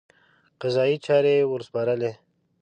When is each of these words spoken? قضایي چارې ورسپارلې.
قضایي 0.61 0.97
چارې 1.05 1.33
ورسپارلې. 1.49 2.11